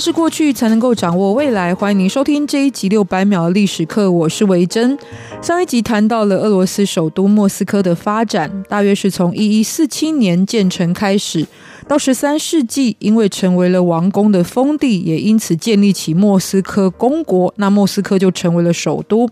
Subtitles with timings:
[0.00, 1.74] 是过去，才能够掌握未来。
[1.74, 4.96] 欢迎您收听这一集六百秒的历史课，我是维珍。
[5.42, 11.46] 上一集谈到了俄罗斯首都莫斯科的发展，大约是从一一四七年建成开始，
[11.86, 19.28] 到十三世纪，因为成为了王宫的封地，也因此建立起莫斯科公国，那莫斯科就成为了首都。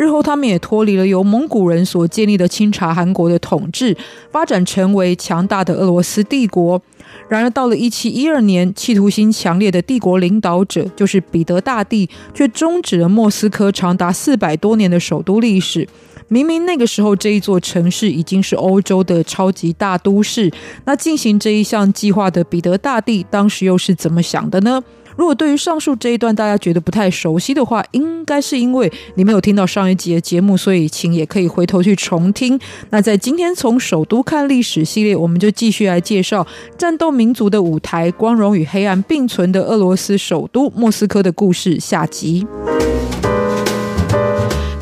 [0.00, 3.94] 日后，他们也脱离了由蒙古人所建立的清查汗国的统治，
[4.32, 6.80] 发展成为强大的俄罗斯帝国。
[7.28, 15.86] 然而，到了一七一二年，企图心强烈的帝国领导者就是彼得大帝，却终止了莫斯科长达四百多年的首都历史。
[16.28, 20.50] 明明那个时候这一座城市已经是欧洲的超级大都市，
[20.86, 24.82] 那进行这一项计划的彼得大帝当时又是怎么想的呢？
[25.16, 32.58] 如果对于上述这一段大家觉得不太熟悉的话，应该是因为你没有听到上一集的节目，所以请也可以回头去重听。
[32.90, 36.46] 那在今天从首都看历史系列，我们就继续来介绍
[36.78, 42.46] 战斗民族的舞台——光荣与黑暗并存的俄罗斯首都莫斯科的故事下集。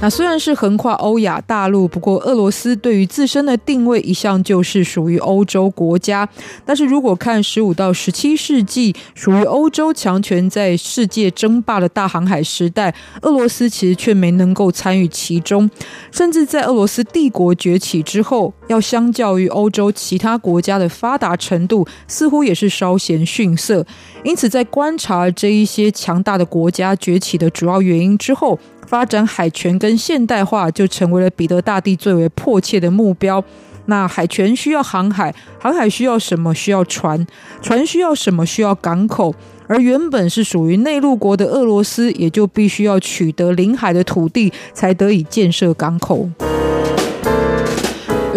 [0.01, 6.27] 那虽然是横跨欧亚大陆，不过俄罗斯对于自身的定位一向就是属于欧洲国家。
[6.65, 15.69] 但是如果看十五到十七世纪属于欧洲强权在世界争霸的大航海时代，俄罗斯其实却没能够参与其中。
[16.13, 23.85] 甚至在俄罗斯帝国崛起之后，要相较于欧洲其他国家的发达程度，似乎也是稍显逊色。
[24.23, 28.57] 因此，在观察这一些强大的国家崛起的主要原因之后，
[28.89, 33.45] 发展海权跟现代化就成为了彼得大帝最为迫切的目标。
[33.85, 36.55] 那海权需要航海，航海需要什么？
[36.55, 37.27] 需要船，
[37.61, 38.47] 船需要什么？
[38.47, 39.35] 需要港口。
[39.67, 46.27] 而原本是属于内陆国的俄罗斯，也就必须要取得领海的土地，才得以建设港口。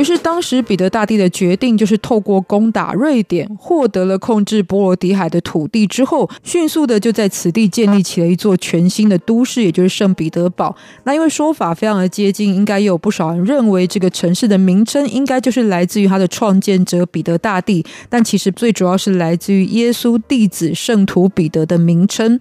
[0.02, 10.76] 于是，当时彼得大帝的决定就是透过攻打瑞典，获得了控制波罗的海的土地之后，迅速的就在此地建立起了一座全新的都市，也就是圣彼得堡。
[11.04, 22.40] 那因为说法非常的接近，应该也有不少人认为这个城市的名称应该就是来自于他的创建者彼得大帝，但其实最主要是来自于耶稣弟子圣徒彼得的名称。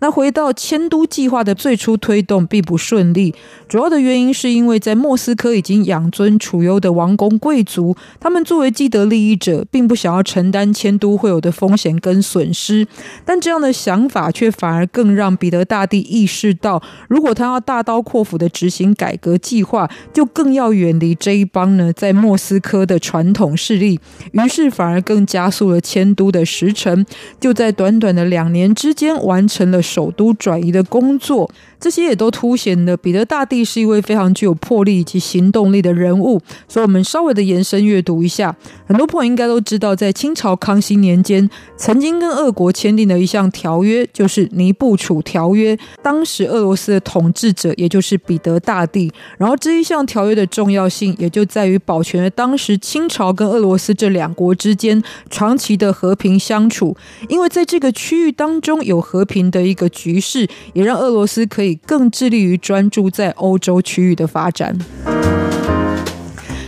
[0.00, 3.34] 那回到迁都计划的最初推动并不顺利，
[3.68, 7.01] 主要的原因是因为在莫斯科已经养尊处优的王。
[7.02, 12.86] 王公贵族，他们作为既得利益者，并不想要承担迁都会有的风险跟损失，
[13.24, 23.98] 但这样的想法却反而更让彼得大帝意识到，如果他要大刀阔斧的执行改革计划，就更要远离这一帮呢在莫斯科的传统势力，
[24.30, 27.04] 于是反而更加速了迁都的时程，
[27.40, 31.50] 就在短短的两年之间完成了首都转移的工作。
[31.80, 38.54] 这些也都凸显了彼得大帝是一位非常具有魄力以及行动力的人物，所以们稍微的延伸阅读一下，
[38.86, 45.74] 很多朋友应该都知道，在清朝康熙年间，曾经跟俄国签订的一项条约，就是《尼布楚条约》。
[46.02, 56.96] 当时俄罗斯的统治者也就是彼得大帝，然后这一项条约的重要性，也就在于保全了当时清朝跟俄罗斯这两国之间长期的和平相处，
[57.28, 61.72] 因为在这个区域当中有和平的一个局势，也让俄罗斯可以。
[61.86, 64.76] 更致力于专注在欧洲区域的发展。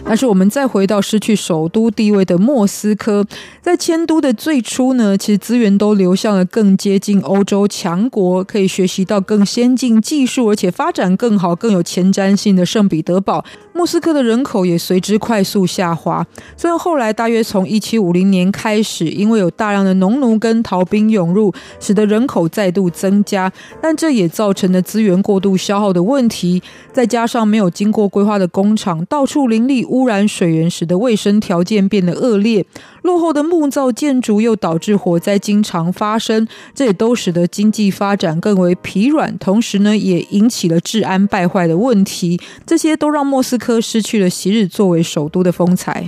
[0.06, 3.26] 但是我们再回到失去首都地位的莫斯科，
[3.60, 13.44] 在迁都的最初呢，其实资源都流向了更接近欧洲强国，可以学习到更先进技术，而且发展更好、更有前瞻性的圣彼得堡。
[13.74, 16.26] 莫斯科的人口也随之快速下滑。
[16.56, 23.52] 虽然后来大约从一七五零年开始，因为有大量的农奴跟逃兵涌入，使得人口再度增加，
[23.82, 26.62] 但这也造成了资源过度消耗的问题。
[26.92, 29.84] 再加上没有经过规划的工厂到处林立。
[29.84, 32.64] 污染水源，使得卫生条件变得恶劣；
[33.04, 39.36] 落后的木造建筑又导致火灾经常发生，这也都使得经济发展更为疲软。
[39.36, 42.40] 同时呢，也引起了治安败坏的问题。
[42.64, 46.06] 这些都让莫斯科失去了昔日作为首都的风采。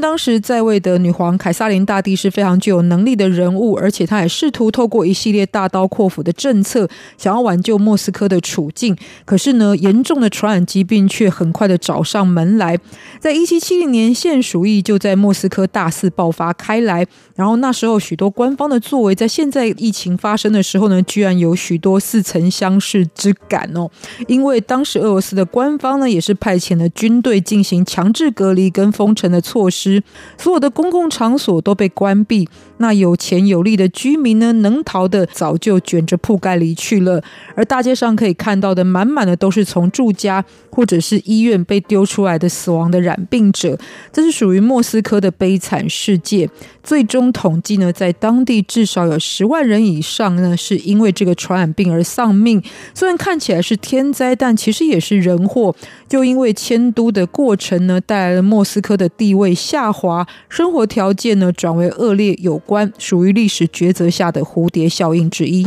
[0.00, 6.88] 当时在位的女皇凯撒琳大帝是非常具有能力的人物，而且她也试图透过一系列大刀阔斧的政策，
[7.18, 8.96] 想要挽救莫斯科的处境。
[9.24, 12.78] 可是呢，严重的传染疾病却很快的找上门来。
[13.18, 17.06] 在一七七零年，现鼠疫就在莫斯科大肆爆发开来。
[17.34, 23.88] 然后那时候，许多官方的作为，在现在疫情发生的时候呢，居然有许多似曾相识之感哦。
[24.28, 29.89] 因为当时俄罗斯的官方呢，也是派遣了军队进行强制隔离跟封城的措施
[30.36, 32.48] 所有的公共场所都被关闭。
[32.78, 37.22] 那有钱有力的居民呢，能逃的早就卷着铺盖离去了。
[37.54, 43.78] 而大街上可以看到的，满满的都是从住家或者是医院被丢出来的死亡的染病者。
[44.10, 46.48] 这是属于莫斯科的悲惨世界。
[46.82, 52.62] 最终统计呢，在当地至少有十万人以上呢，是因为这个传染病而丧命。
[52.94, 55.74] 虽然看起来是天灾，但其实也是人祸。
[56.08, 65.66] 就因为迁都的过程呢，带来了莫斯科的地位下下滑，生活条件呢转为恶劣有关，属于历史抉择下的蝴蝶效应之一。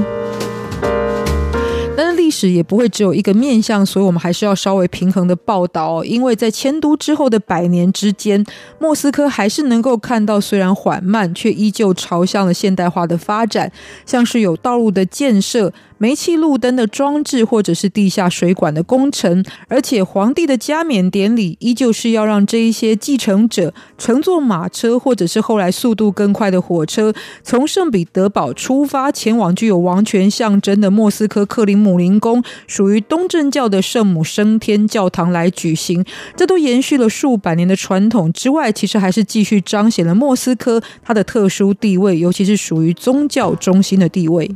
[1.96, 6.06] 但是历史也不会只有一个面向，所以我们还是要稍微平衡的报道哦。
[6.06, 8.44] 因为在迁都之后的百年之间，
[8.80, 13.72] 莫斯科还是能够看到，虽然缓慢，却依旧朝向了现代化的发展，
[14.06, 15.74] 像是有道路的建设。
[16.04, 36.04] 煤气路灯的装置，或者是地下水管的工程，而且皇帝的加冕典礼依旧是要让这一些继承者乘坐马车，或者是后来速度更快的火车，从圣彼得堡出发，前往具有王权象征的莫斯科克林姆林宫，属于东正教的圣母升天教堂来举行。
[36.36, 44.52] 这都延续了数百年的传统之外，其实还是继续彰显了莫斯科它的特殊地位，尤其是属于宗教中心的地位。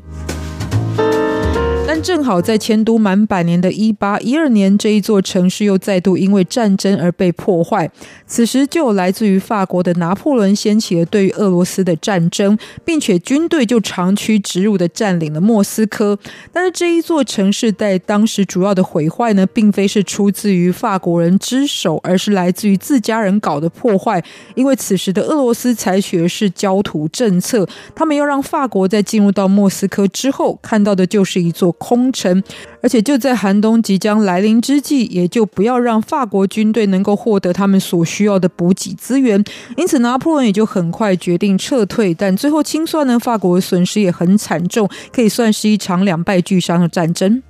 [2.04, 7.90] 正好在迁都满百年的一八一二年，这一座城市又再度因为战争而被破坏。
[8.26, 16.18] 此时就来自于法国的拿破仑掀起了对于俄罗斯的战争，并且军队就长驱直入的占领了莫斯科。
[16.52, 24.24] 但是这一座城市在当时主要的毁坏呢，并非是出自于法国人之手，而是来自于自家人搞的破坏。
[24.56, 32.44] 因为此时的俄罗斯采取的是焦土政策，他们要让法国在进入到莫斯科之后，看到的就是一座空城，
[32.82, 39.42] 而且就在寒冬即将来临之际，也就不要让法国军队能够获得他们所需要的补给资源。
[39.78, 42.14] 因此，拿破仑也就很快决定撤退。
[42.14, 47.42] 但最后清算呢，法国损失也很惨重，可以算是一场两败俱伤的战争。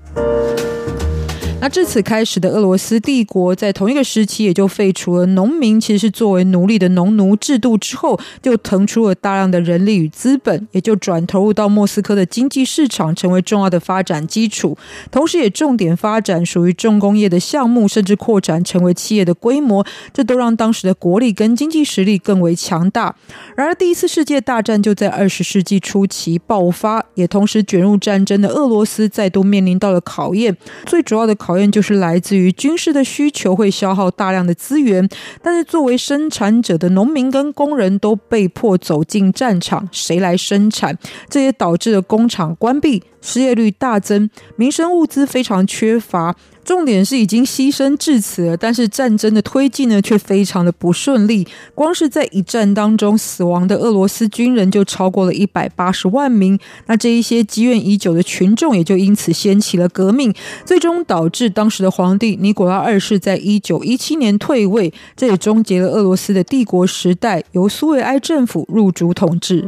[1.60, 14.78] 那至此开始的俄罗斯帝国，在同一个时期也就废除了农民其实是作为奴隶的农奴制度之后，就腾出了大量的人力与资本，也就转投入到莫斯科的经济市场，成为重要的发展基础。
[15.10, 19.84] 同时，也重点发展属于重工业的项目，甚至扩展成为企业的规模，
[20.14, 23.16] 这都让当时的国力跟经济实力更为强大。
[23.56, 30.56] 然而，第一次世界大战就在二十世纪初期爆发，也同时卷入战争的俄罗斯再度面临到了考验。
[30.86, 35.08] 最主要的考考验就是来自于军事的需求会消耗大量的资源，
[35.42, 40.98] 但是作为生产者的农民跟工人都被迫走进战场，谁来生产？
[41.30, 43.02] 这也导致了工厂关闭。
[43.28, 46.34] 失业率大增，民生物资非常缺乏。
[46.64, 51.48] 重点是已经牺牲至此了，但是战争的推进呢，却非常的不顺利。
[51.74, 56.60] 光是在一战当中死亡的俄罗斯军人就超过了一百八十万名。
[56.88, 60.34] 那这一些积怨已久的群众也就因此掀起了革命，
[60.66, 69.64] 最终导致当时的皇帝尼古拉二世在一九一七年退位，这也终结了俄罗斯的帝国时代，由苏维埃政府入主统治。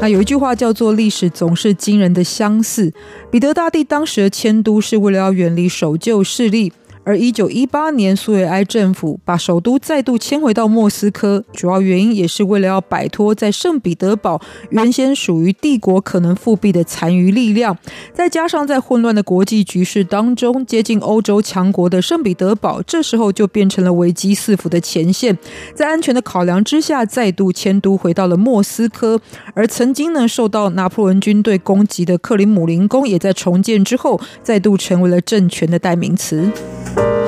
[0.00, 2.92] 那有一句话叫做“历史总是惊人的相似”。
[3.32, 6.72] 彼得大帝当时的迁都是为了要远离守旧势力。
[7.08, 17.74] 而一九一八年，苏维埃政府把首都再度迁回到莫斯科，主要原因也是为了要摆脱在圣彼得堡原先属于帝国可能复辟的残余力量，
[18.12, 25.38] 再加上在混乱的国际局势当中，接近欧洲强国的圣彼得堡，这时候就变成了危机四伏的前线。
[25.74, 29.18] 在安全的考量之下，再度迁都回到了莫斯科。
[29.54, 36.52] 而曾经呢受到拿破仑军队攻击的克里姆林宫，也在重建之后，再度成为了政权的代名词。
[36.94, 37.27] Bye.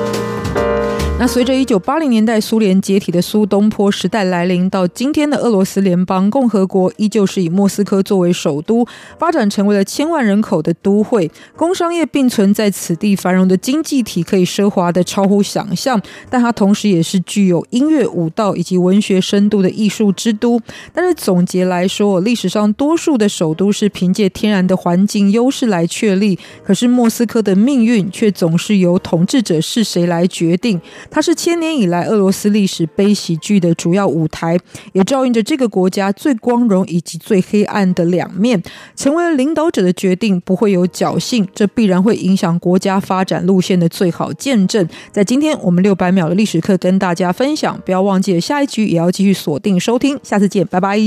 [1.21, 8.83] 那随着一九八零年代苏联解体的苏东坡时代来临，到今天的俄罗斯联邦共和国，依旧是以莫斯科作为首都，
[9.19, 16.01] 发展成为了千万人口的都会，工商业并存在此地繁荣的经济体，可以奢华的超乎想象。
[16.27, 20.59] 但它同时也是具有音乐、舞蹈以及文学深度的艺术之都。
[20.91, 30.81] 但是总结来说，历史上多数的首都是凭借天然的环境优势来确立，可是莫斯科的命运却总是由统治者是谁来决定。
[31.11, 34.57] 它是千年以来俄罗斯历史悲喜剧的主要舞台，
[34.93, 38.63] 也照应着这个国家最光荣以及最黑暗的两面。
[38.95, 44.87] 成为了领导者的决定不会有侥幸，这必然会影响国家发展路线的最好见证。
[45.11, 50.97] 在今天我们六百秒的历史课跟大家分享，不要忘记下一局也要继续锁定收听，下次见，拜拜。